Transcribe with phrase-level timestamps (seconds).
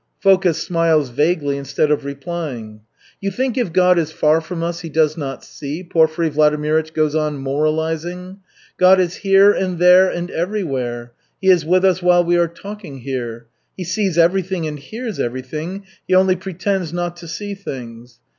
[0.19, 2.81] Foka smiles vaguely, instead of replying.
[3.21, 7.13] "You think if God is far from us, He does not see?" Porfiry Vladimirych goes
[7.13, 8.39] on moralizing.
[8.77, 13.01] "God is here and there and everywhere, he is with us while we are talking
[13.01, 13.45] here.
[13.77, 18.21] He sees everything and hears everything, he only pretends not to see things.